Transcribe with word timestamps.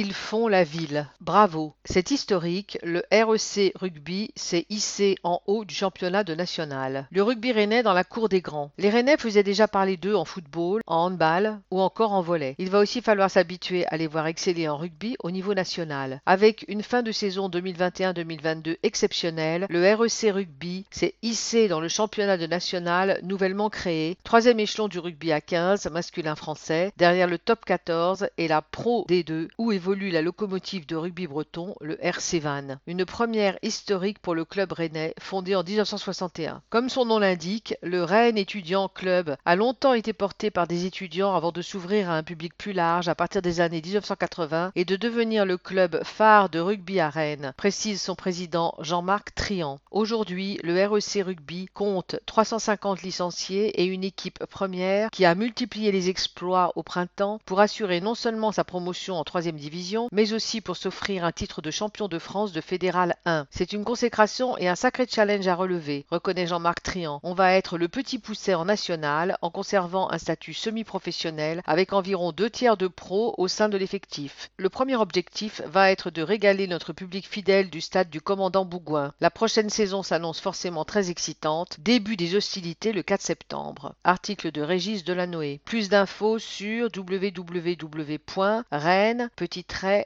Ils 0.00 0.14
font 0.14 0.46
la 0.46 0.62
ville. 0.62 1.08
Bravo. 1.20 1.74
C'est 1.84 2.12
historique, 2.12 2.78
le 2.84 3.02
REC 3.10 3.72
Rugby 3.74 4.30
s'est 4.36 4.64
hissé 4.70 5.16
en 5.24 5.40
haut 5.48 5.64
du 5.64 5.74
championnat 5.74 6.22
de 6.22 6.36
national. 6.36 7.08
Le 7.10 7.20
rugby 7.24 7.50
rennais 7.50 7.82
dans 7.82 7.94
la 7.94 8.04
cour 8.04 8.28
des 8.28 8.40
grands. 8.40 8.70
Les 8.78 8.90
rennais 8.90 9.16
faisaient 9.16 9.42
déjà 9.42 9.66
parler 9.66 9.96
d'eux 9.96 10.14
en 10.14 10.24
football, 10.24 10.82
en 10.86 11.06
handball 11.06 11.58
ou 11.72 11.80
encore 11.80 12.12
en 12.12 12.22
volley. 12.22 12.54
Il 12.58 12.70
va 12.70 12.78
aussi 12.78 13.02
falloir 13.02 13.28
s'habituer 13.28 13.86
à 13.88 13.96
les 13.96 14.06
voir 14.06 14.28
exceller 14.28 14.68
en 14.68 14.76
rugby 14.76 15.16
au 15.18 15.32
niveau 15.32 15.52
national. 15.52 16.20
Avec 16.26 16.64
une 16.68 16.84
fin 16.84 17.02
de 17.02 17.10
saison 17.10 17.48
2021-2022 17.48 18.76
exceptionnelle, 18.84 19.66
le 19.68 19.94
REC 19.94 20.32
Rugby 20.32 20.86
s'est 20.92 21.14
hissé 21.22 21.66
dans 21.66 21.80
le 21.80 21.88
championnat 21.88 22.36
de 22.36 22.46
national 22.46 23.18
nouvellement 23.24 23.68
créé, 23.68 24.16
troisième 24.22 24.60
échelon 24.60 24.86
du 24.86 25.00
rugby 25.00 25.32
à 25.32 25.40
15 25.40 25.90
masculin 25.90 26.36
français, 26.36 26.92
derrière 26.96 27.26
le 27.26 27.38
top 27.38 27.64
14 27.64 28.28
et 28.38 28.46
la 28.46 28.62
Pro 28.62 29.04
D2 29.08 29.48
où 29.58 29.72
évolue 29.72 29.87
la 29.94 30.22
locomotive 30.22 30.86
de 30.86 30.96
rugby 30.96 31.26
breton, 31.26 31.74
le 31.80 31.98
RC 32.04 32.40
Van. 32.40 32.78
Une 32.86 33.06
première 33.06 33.58
historique 33.62 34.18
pour 34.18 34.34
le 34.34 34.44
club 34.44 34.72
rennais, 34.72 35.14
fondé 35.18 35.54
en 35.54 35.64
1961. 35.64 36.62
Comme 36.68 36.90
son 36.90 37.06
nom 37.06 37.18
l'indique, 37.18 37.74
le 37.82 38.04
Rennes 38.04 38.36
Étudiant 38.36 38.88
Club 38.88 39.36
a 39.46 39.56
longtemps 39.56 39.94
été 39.94 40.12
porté 40.12 40.50
par 40.50 40.66
des 40.66 40.84
étudiants 40.84 41.34
avant 41.34 41.52
de 41.52 41.62
s'ouvrir 41.62 42.10
à 42.10 42.16
un 42.16 42.22
public 42.22 42.52
plus 42.56 42.72
large 42.72 43.08
à 43.08 43.14
partir 43.14 43.40
des 43.40 43.60
années 43.60 43.80
1980 43.80 44.72
et 44.74 44.84
de 44.84 44.96
devenir 44.96 45.46
le 45.46 45.56
club 45.56 46.02
phare 46.04 46.50
de 46.50 46.60
rugby 46.60 47.00
à 47.00 47.08
Rennes, 47.08 47.54
précise 47.56 48.02
son 48.02 48.14
président 48.14 48.74
Jean-Marc 48.80 49.34
Trian. 49.34 49.80
Aujourd'hui, 49.90 50.58
le 50.62 50.86
REC 50.86 51.24
Rugby 51.24 51.68
compte 51.72 52.16
350 52.26 53.02
licenciés 53.02 53.80
et 53.80 53.86
une 53.86 54.04
équipe 54.04 54.44
première 54.46 55.10
qui 55.10 55.24
a 55.24 55.34
multiplié 55.34 55.92
les 55.92 56.10
exploits 56.10 56.72
au 56.76 56.82
printemps 56.82 57.40
pour 57.46 57.60
assurer 57.60 58.00
non 58.00 58.14
seulement 58.14 58.52
sa 58.52 58.64
promotion 58.64 59.16
en 59.16 59.24
troisième 59.24 59.56
division, 59.56 59.77
mais 60.12 60.32
aussi 60.32 60.60
pour 60.60 60.76
s'offrir 60.76 61.24
un 61.24 61.32
titre 61.32 61.62
de 61.62 61.70
champion 61.70 62.08
de 62.08 62.18
France 62.18 62.52
de 62.52 62.60
Fédéral 62.60 63.16
1. 63.24 63.46
C'est 63.50 63.72
une 63.72 63.84
consécration 63.84 64.58
et 64.58 64.68
un 64.68 64.74
sacré 64.74 65.06
challenge 65.08 65.46
à 65.46 65.54
relever, 65.54 66.04
reconnaît 66.10 66.46
Jean-Marc 66.46 66.82
Trian. 66.82 67.20
On 67.22 67.34
va 67.34 67.52
être 67.54 67.78
le 67.78 67.88
petit 67.88 68.18
pousset 68.18 68.54
en 68.54 68.64
national 68.64 69.38
en 69.40 69.50
conservant 69.50 70.10
un 70.10 70.18
statut 70.18 70.54
semi-professionnel 70.54 71.62
avec 71.64 71.92
environ 71.92 72.32
deux 72.32 72.50
tiers 72.50 72.76
de 72.76 72.88
pros 72.88 73.34
au 73.38 73.46
sein 73.46 73.68
de 73.68 73.76
l'effectif. 73.76 74.50
Le 74.56 74.68
premier 74.68 74.96
objectif 74.96 75.62
va 75.66 75.90
être 75.90 76.10
de 76.10 76.22
régaler 76.22 76.66
notre 76.66 76.92
public 76.92 77.28
fidèle 77.28 77.70
du 77.70 77.80
stade 77.80 78.10
du 78.10 78.20
commandant 78.20 78.64
Bougouin. 78.64 79.12
La 79.20 79.30
prochaine 79.30 79.70
saison 79.70 80.02
s'annonce 80.02 80.40
forcément 80.40 80.84
très 80.84 81.10
excitante. 81.10 81.76
Début 81.78 82.16
des 82.16 82.34
hostilités 82.34 82.92
le 82.92 83.02
4 83.02 83.20
septembre. 83.20 83.94
Article 84.02 84.50
de 84.50 84.62
Régis 84.62 85.04
Delanoë. 85.04 85.60
Plus 85.64 85.88
d'infos 85.88 86.38
sur 86.38 86.88
www.rennes 86.96 87.78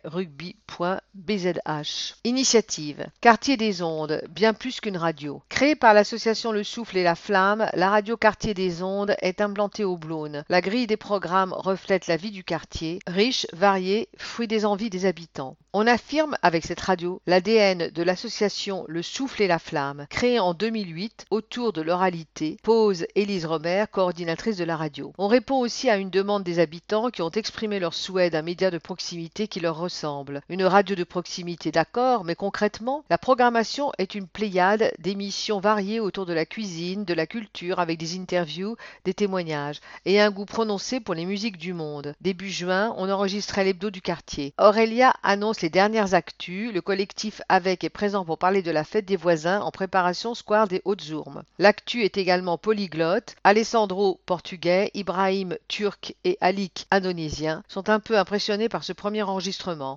rugby.bzh. 0.05 2.15
Initiative. 2.25 3.07
Quartier 3.21 3.57
des 3.57 3.83
ondes, 3.83 4.23
bien 4.31 4.55
plus 4.55 4.81
qu'une 4.81 4.97
radio. 4.97 5.43
Créée 5.49 5.75
par 5.75 5.95
l'association 5.95 6.53
Le 6.53 6.65
Souffle 6.65 6.99
et 6.99 7.03
la 7.03 7.15
Flamme, 7.15 7.69
la 7.75 7.91
radio 7.91 8.17
Quartier 8.17 8.55
des 8.55 8.83
ondes 8.83 9.15
est 9.21 9.41
implantée 9.41 9.85
au 9.85 9.97
Blône. 9.97 10.45
La 10.49 10.61
grille 10.61 10.87
des 10.87 10.97
programmes 10.97 11.53
reflète 11.53 12.07
la 12.07 12.17
vie 12.17 12.31
du 12.31 12.45
quartier, 12.45 13.01
riche, 13.07 13.47
variée, 13.53 14.09
fruit 14.17 14.49
des 14.49 14.65
envies 14.65 14.91
des 14.91 15.07
habitants. 15.07 15.57
On 15.75 15.87
affirme 15.87 16.37
avec 16.43 16.67
cette 16.67 16.81
radio 16.81 17.23
l'ADN 17.27 17.89
de 17.89 18.03
l'association 18.03 18.85
Le 18.89 19.01
Souffle 19.01 19.43
et 19.43 19.47
la 19.47 19.59
Flamme, 19.59 20.07
créée 20.11 20.39
en 20.39 20.53
2008 20.53 21.25
autour 21.31 21.73
de 21.73 21.81
l'oralité, 21.81 22.59
pose 22.63 23.07
Élise 23.15 23.47
Romer, 23.47 23.87
coordinatrice 23.91 24.59
de 24.59 24.65
la 24.65 24.77
radio. 24.77 25.15
On 25.17 25.29
répond 25.29 25.61
aussi 25.61 25.89
à 25.89 25.97
une 25.97 26.11
demande 26.11 26.43
des 26.43 26.59
habitants 26.59 27.11
qui 27.11 27.23
ont 27.23 27.31
exprimé 27.31 27.79
leur 27.79 27.95
souhait 27.95 28.29
d'un 28.29 28.43
média 28.43 28.71
de 28.71 28.77
proximité 28.77 29.42
qui 29.49 29.61
leur 29.61 29.77
ressemble. 29.77 30.43
Une 30.49 30.65
radio 30.65 30.97
de 30.97 31.05
proximité, 31.05 31.71
d'accord, 31.71 32.25
mais 32.25 32.35
concrètement, 32.35 33.05
la 33.11 33.19
programmation 33.19 33.93
est 33.99 34.15
une 34.15 34.27
pléiade 34.27 34.93
d'émissions 34.99 35.61
variées 35.61 36.01
autour 36.01 36.27
de 36.27 36.33
la 36.33 36.47
cuisine, 36.47 37.05
de 37.05 37.15
la 37.15 37.27
culture, 37.27 37.79
avec 37.79 37.99
des 37.99 38.19
interviews, 38.19 38.77
des 39.05 39.15
témoignages, 39.15 39.81
et 40.05 40.21
un 40.21 40.31
goût 40.31 40.45
prononcé 40.45 41.01
pour 41.01 41.15
les 41.15 41.27
musiques 41.27 41.59
du 41.59 41.73
monde. 41.73 42.15
Début 42.21 42.51
juin, 42.51 42.95
on 42.97 43.11
enregistrait 43.11 43.65
l'hebdo 43.65 43.91
du 43.91 44.03
quartier. 44.03 44.55
Aurélia 44.59 45.13
annonce 45.23 45.61
les 45.61 45.71
dernières 45.71 46.15
actus. 46.15 46.73
Le 46.73 46.81
collectif 46.81 47.43
Avec 47.49 47.85
est 47.85 47.91
présent 47.91 48.25
pour 48.25 48.39
parler 48.39 48.63
de 48.63 48.71
la 48.71 48.85
fête 48.85 49.05
des 49.05 49.17
voisins 49.17 49.61
en 49.61 49.71
préparation 49.71 50.35
Square 50.35 50.69
des 50.69 50.83
Hautes-Ourmes. 50.85 51.43
L'actu 51.59 52.03
est 52.03 52.17
également 52.17 52.59
polyglotte. 52.59 53.37
Alessandro, 53.45 54.21
portugais, 54.27 54.91
Ibrahim, 54.95 55.57
turc 55.69 56.15
et 56.25 56.39
Alik, 56.41 56.87
indonésien, 56.91 57.63
sont 57.69 57.89
un 57.89 58.01
peu 58.01 58.19
impressionnés 58.19 58.69
par 58.69 58.85
ce 58.85 58.93
premier 58.93 59.23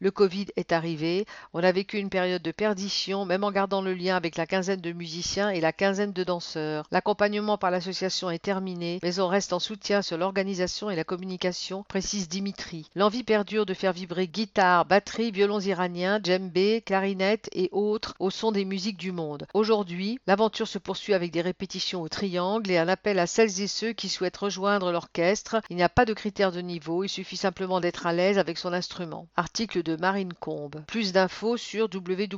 Le 0.00 0.10
Covid 0.10 0.46
est 0.56 0.72
arrivé, 0.72 1.24
on 1.52 1.62
a 1.62 1.70
vécu 1.70 1.98
une 1.98 2.10
période 2.10 2.42
de 2.42 2.50
perdition, 2.50 3.26
même 3.26 3.44
en 3.44 3.52
gardant 3.52 3.82
le 3.82 3.94
lien 3.94 4.16
avec 4.16 4.36
la 4.36 4.46
quinzaine 4.46 4.80
de 4.80 4.92
musiciens 4.92 5.50
et 5.50 5.60
la 5.60 5.72
quinzaine 5.72 6.12
de 6.12 6.24
danseurs. 6.24 6.86
L'accompagnement 6.90 7.58
par 7.58 7.70
l'association 7.70 8.30
est 8.30 8.42
terminé, 8.42 8.98
mais 9.02 9.20
on 9.20 9.28
reste 9.28 9.52
en 9.52 9.60
soutien 9.60 10.02
sur 10.02 10.16
l'organisation 10.16 10.90
et 10.90 10.96
la 10.96 11.04
communication, 11.04 11.84
précise 11.86 12.28
Dimitri. 12.28 12.90
L'envie 12.96 13.22
perdure 13.22 13.66
de 13.66 13.74
faire 13.74 13.92
vibrer 13.92 14.26
guitare, 14.26 14.84
batterie, 14.84 15.30
violons 15.30 15.60
iraniens, 15.60 16.18
djembé, 16.22 16.82
clarinette 16.84 17.48
et 17.52 17.68
autres 17.70 18.14
au 18.18 18.30
son 18.30 18.50
des 18.50 18.64
musiques 18.64 18.98
du 18.98 19.12
monde. 19.12 19.46
Aujourd'hui, 19.54 20.18
l'aventure 20.26 20.66
se 20.66 20.78
poursuit 20.78 21.14
avec 21.14 21.30
des 21.30 21.42
répétitions 21.42 22.02
au 22.02 22.08
triangle 22.08 22.70
et 22.70 22.78
un 22.78 22.88
appel 22.88 23.18
à 23.18 23.26
celles 23.26 23.60
et 23.60 23.68
ceux 23.68 23.92
qui 23.92 24.08
souhaitent 24.08 24.38
rejoindre 24.38 24.90
l'orchestre. 24.90 25.60
Il 25.70 25.76
n'y 25.76 25.82
a 25.82 25.88
pas 25.88 26.04
de 26.04 26.14
critères 26.14 26.52
de 26.52 26.60
niveau, 26.60 27.04
il 27.04 27.08
suffit 27.08 27.36
simplement 27.36 27.80
d'être 27.80 28.06
à 28.06 28.12
l'aise 28.12 28.38
avec 28.38 28.58
son 28.58 28.72
instrument. 28.72 29.09
Article 29.36 29.82
de 29.82 29.96
Marine 29.96 30.32
Combe. 30.32 30.82
Plus 30.86 31.12
d'infos 31.12 31.56
sur 31.56 31.88
www.le 31.92 32.34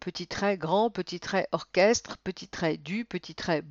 petit 0.00 0.26
trait 0.26 0.58
grand 0.58 0.90
petit 0.90 1.20
trait 1.20 1.48
orchestre 1.52 2.16
petit 2.22 2.48
trait 2.48 2.76
du 2.76 3.04
petit 3.04 3.34
trait 3.34 3.62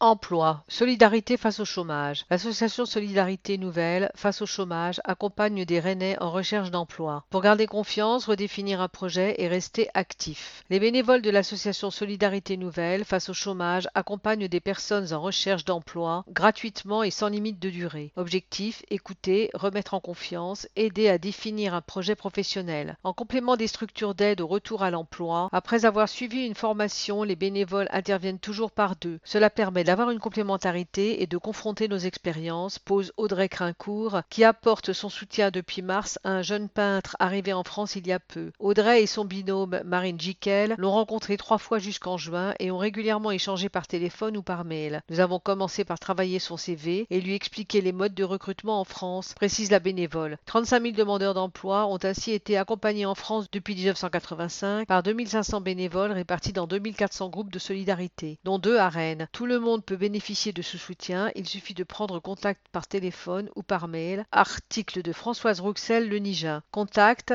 Emploi. 0.00 0.64
Solidarité 0.68 1.36
face 1.36 1.60
au 1.60 1.64
chômage. 1.64 2.24
L'association 2.30 2.86
Solidarité 2.86 3.58
Nouvelle 3.58 4.10
face 4.14 4.42
au 4.42 4.46
chômage 4.46 5.00
accompagne 5.04 5.64
des 5.64 5.80
Rennais 5.80 6.16
en 6.20 6.30
recherche 6.30 6.70
d'emploi. 6.70 7.24
Pour 7.30 7.42
garder 7.42 7.66
confiance, 7.66 8.26
redéfinir 8.26 8.80
un 8.80 8.88
projet 8.88 9.34
et 9.38 9.48
rester 9.48 9.88
actif. 9.94 10.64
Les 10.70 10.80
bénévoles 10.80 11.22
de 11.22 11.30
l'association 11.30 11.90
Solidarité 11.90 12.56
Nouvelle 12.56 13.04
face 13.04 13.28
au 13.28 13.34
chômage 13.34 13.88
accompagnent 13.94 14.48
des 14.48 14.60
personnes 14.60 15.12
en 15.12 15.20
recherche 15.20 15.64
d'emploi 15.64 16.24
gratuitement 16.28 17.02
et 17.02 17.10
sans 17.10 17.28
limite 17.28 17.58
de 17.58 17.70
durée. 17.70 17.79
Objectif 18.16 18.82
écouter, 18.90 19.50
remettre 19.54 19.94
en 19.94 20.00
confiance, 20.00 20.68
aider 20.76 21.08
à 21.08 21.18
définir 21.18 21.74
un 21.74 21.80
projet 21.80 22.14
professionnel. 22.14 22.96
En 23.04 23.12
complément 23.12 23.56
des 23.56 23.66
structures 23.66 24.14
d'aide 24.14 24.40
au 24.40 24.46
retour 24.46 24.82
à 24.82 24.90
l'emploi, 24.90 25.48
après 25.52 25.84
avoir 25.84 26.08
suivi 26.08 26.44
une 26.44 26.54
formation, 26.54 27.22
les 27.22 27.36
bénévoles 27.36 27.88
interviennent 27.90 28.38
toujours 28.38 28.70
par 28.70 28.96
deux. 28.96 29.18
Cela 29.24 29.50
permet 29.50 29.84
d'avoir 29.84 30.10
une 30.10 30.18
complémentarité 30.18 31.22
et 31.22 31.26
de 31.26 31.38
confronter 31.38 31.88
nos 31.88 31.98
expériences, 31.98 32.78
pose 32.78 33.12
Audrey 33.16 33.48
Crincourt, 33.48 34.20
qui 34.28 34.44
apporte 34.44 34.92
son 34.92 35.08
soutien 35.08 35.50
depuis 35.50 35.82
mars 35.82 36.18
à 36.24 36.30
un 36.30 36.42
jeune 36.42 36.68
peintre 36.68 37.16
arrivé 37.18 37.52
en 37.52 37.64
France 37.64 37.96
il 37.96 38.06
y 38.06 38.12
a 38.12 38.20
peu. 38.20 38.52
Audrey 38.58 39.02
et 39.02 39.06
son 39.06 39.24
binôme 39.24 39.80
Marine 39.84 40.20
Jiquel 40.20 40.74
l'ont 40.76 40.92
rencontré 40.92 41.36
trois 41.36 41.58
fois 41.58 41.78
jusqu'en 41.78 42.16
juin 42.16 42.54
et 42.58 42.70
ont 42.70 42.78
régulièrement 42.78 43.30
échangé 43.30 43.68
par 43.68 43.86
téléphone 43.86 44.36
ou 44.36 44.42
par 44.42 44.64
mail. 44.64 45.02
Nous 45.08 45.20
avons 45.20 45.38
commencé 45.38 45.84
par 45.84 45.98
travailler 45.98 46.38
son 46.38 46.56
CV 46.56 47.06
et 47.10 47.20
lui 47.20 47.34
expliquer 47.34 47.69
les 47.78 47.92
modes 47.92 48.14
de 48.14 48.24
recrutement 48.24 48.80
en 48.80 48.84
France, 48.84 49.34
précise 49.34 49.70
la 49.70 49.78
bénévole. 49.78 50.38
35 50.46 50.82
000 50.82 50.94
demandeurs 50.94 51.34
d'emploi 51.34 51.86
ont 51.86 51.98
ainsi 52.02 52.32
été 52.32 52.56
accompagnés 52.56 53.06
en 53.06 53.14
France 53.14 53.50
depuis 53.50 53.74
1985 53.74 54.86
par 54.86 55.02
2500 55.02 55.60
bénévoles 55.60 56.12
répartis 56.12 56.52
dans 56.52 56.66
2400 56.66 57.28
groupes 57.28 57.52
de 57.52 57.58
solidarité, 57.58 58.38
dont 58.44 58.58
deux 58.58 58.76
à 58.76 58.88
Rennes. 58.88 59.28
Tout 59.32 59.46
le 59.46 59.60
monde 59.60 59.84
peut 59.84 59.96
bénéficier 59.96 60.52
de 60.52 60.62
ce 60.62 60.78
soutien, 60.78 61.30
il 61.36 61.46
suffit 61.46 61.74
de 61.74 61.84
prendre 61.84 62.18
contact 62.18 62.66
par 62.72 62.86
téléphone 62.86 63.50
ou 63.54 63.62
par 63.62 63.88
mail. 63.88 64.24
Article 64.32 65.02
de 65.02 65.12
Françoise 65.12 65.60
Rouxel, 65.60 66.08
Le 66.08 66.18
Nigin. 66.18 66.62
Contact 66.70 67.34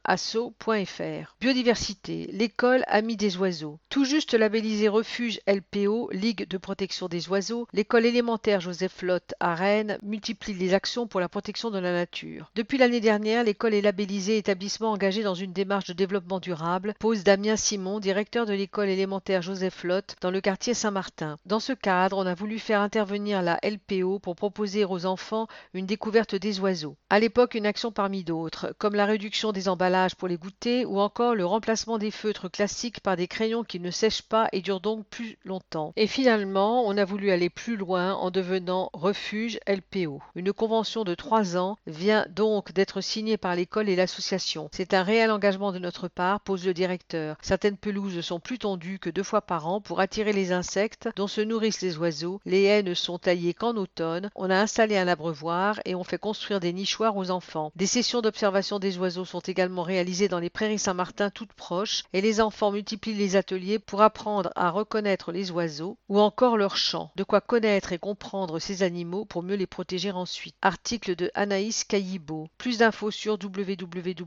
Biodiversité. 1.40 2.28
L'école 2.32 2.84
Amis 2.86 3.16
des 3.16 3.36
oiseaux. 3.36 3.78
Tout 3.88 4.04
juste 4.04 4.34
labellisé 4.34 4.88
refuge 4.88 5.40
LPO, 5.46 6.10
Ligue 6.12 6.48
de 6.48 6.58
protection 6.58 7.08
des 7.08 7.28
oiseaux, 7.28 7.66
l'école 7.72 8.06
élémentaire 8.06 8.60
Joseph 8.60 9.02
Lotte 9.02 9.34
à 9.40 9.54
Rennes 9.54 9.98
multiplie 10.02 10.54
les 10.54 10.74
actions 10.74 11.06
pour 11.06 11.20
la 11.20 11.28
protection 11.28 11.70
de 11.70 11.78
la 11.78 11.92
nature. 11.92 12.50
Depuis 12.54 12.78
l'année 12.78 13.00
dernière, 13.00 13.44
l'école 13.44 13.74
est 13.74 13.82
labellisée 13.82 14.38
établissement 14.38 14.92
engagé 14.92 15.22
dans 15.22 15.34
une 15.34 15.52
démarche 15.52 15.88
de 15.88 15.92
développement 15.92 16.40
durable, 16.40 16.94
pose 16.98 17.24
Damien 17.24 17.56
Simon, 17.56 17.87
directeur 17.98 18.44
de 18.44 18.52
l'école 18.52 18.88
élémentaire 18.88 19.42
Joseph 19.42 19.82
Lotte 19.84 20.16
dans 20.20 20.30
le 20.30 20.42
quartier 20.42 20.74
Saint-Martin. 20.74 21.38
Dans 21.46 21.60
ce 21.60 21.72
cadre, 21.72 22.18
on 22.18 22.26
a 22.26 22.34
voulu 22.34 22.58
faire 22.58 22.82
intervenir 22.82 23.40
la 23.40 23.58
LPO 23.64 24.18
pour 24.18 24.36
proposer 24.36 24.84
aux 24.84 25.06
enfants 25.06 25.48
une 25.72 25.86
découverte 25.86 26.34
des 26.34 26.60
oiseaux. 26.60 26.96
À 27.08 27.18
l'époque, 27.18 27.54
une 27.54 27.66
action 27.66 27.90
parmi 27.90 28.22
d'autres, 28.22 28.74
comme 28.78 28.94
la 28.94 29.06
réduction 29.06 29.52
des 29.52 29.68
emballages 29.68 30.14
pour 30.14 30.28
les 30.28 30.36
goûter 30.36 30.84
ou 30.84 31.00
encore 31.00 31.34
le 31.34 31.46
remplacement 31.46 31.96
des 31.96 32.10
feutres 32.10 32.50
classiques 32.50 33.00
par 33.00 33.16
des 33.16 33.26
crayons 33.26 33.64
qui 33.64 33.80
ne 33.80 33.90
sèchent 33.90 34.22
pas 34.22 34.48
et 34.52 34.60
durent 34.60 34.80
donc 34.80 35.06
plus 35.06 35.38
longtemps. 35.44 35.94
Et 35.96 36.06
finalement, 36.06 36.86
on 36.86 36.98
a 36.98 37.04
voulu 37.06 37.30
aller 37.30 37.48
plus 37.48 37.76
loin 37.76 38.12
en 38.14 38.30
devenant 38.30 38.90
refuge 38.92 39.58
LPO. 39.66 40.20
Une 40.34 40.52
convention 40.52 41.04
de 41.04 41.14
trois 41.14 41.56
ans 41.56 41.78
vient 41.86 42.26
donc 42.28 42.72
d'être 42.72 43.00
signée 43.00 43.38
par 43.38 43.54
l'école 43.54 43.88
et 43.88 43.96
l'association. 43.96 44.68
C'est 44.72 44.92
un 44.92 45.02
réel 45.02 45.30
engagement 45.30 45.72
de 45.72 45.78
notre 45.78 46.08
part, 46.08 46.40
pose 46.40 46.66
le 46.66 46.74
directeur. 46.74 47.36
Certaines 47.40 47.77
pelouses 47.78 48.20
sont 48.20 48.40
plus 48.40 48.58
tendues 48.58 48.98
que 48.98 49.08
deux 49.08 49.22
fois 49.22 49.40
par 49.40 49.66
an 49.66 49.80
pour 49.80 50.00
attirer 50.00 50.32
les 50.32 50.52
insectes 50.52 51.08
dont 51.16 51.26
se 51.26 51.40
nourrissent 51.40 51.80
les 51.80 51.96
oiseaux. 51.96 52.40
Les 52.44 52.64
haies 52.64 52.82
ne 52.82 52.94
sont 52.94 53.18
taillées 53.18 53.54
qu'en 53.54 53.76
automne. 53.76 54.30
On 54.34 54.50
a 54.50 54.58
installé 54.58 54.98
un 54.98 55.08
abreuvoir 55.08 55.80
et 55.84 55.94
on 55.94 56.04
fait 56.04 56.18
construire 56.18 56.60
des 56.60 56.72
nichoirs 56.72 57.16
aux 57.16 57.30
enfants. 57.30 57.72
Des 57.76 57.86
sessions 57.86 58.20
d'observation 58.20 58.78
des 58.78 58.98
oiseaux 58.98 59.24
sont 59.24 59.40
également 59.40 59.82
réalisées 59.82 60.28
dans 60.28 60.40
les 60.40 60.50
prairies 60.50 60.78
Saint-Martin 60.78 61.30
toutes 61.30 61.52
proches 61.52 62.02
et 62.12 62.20
les 62.20 62.40
enfants 62.40 62.72
multiplient 62.72 63.14
les 63.14 63.36
ateliers 63.36 63.78
pour 63.78 64.02
apprendre 64.02 64.50
à 64.56 64.70
reconnaître 64.70 65.32
les 65.32 65.50
oiseaux 65.50 65.96
ou 66.08 66.20
encore 66.20 66.56
leurs 66.56 66.76
chants. 66.76 67.10
De 67.16 67.24
quoi 67.24 67.40
connaître 67.40 67.92
et 67.92 67.98
comprendre 67.98 68.58
ces 68.58 68.82
animaux 68.82 69.24
pour 69.24 69.42
mieux 69.42 69.56
les 69.56 69.66
protéger 69.66 70.10
ensuite. 70.10 70.56
Article 70.62 71.16
de 71.16 71.30
Anaïs 71.34 71.84
Caillibaud. 71.84 72.48
Plus 72.58 72.78
d'infos 72.78 73.10
sur 73.10 73.38
www.lpo 73.42 74.18